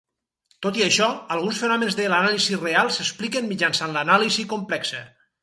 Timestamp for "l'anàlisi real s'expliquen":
2.15-3.53